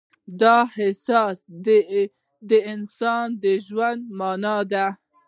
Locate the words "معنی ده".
4.19-4.85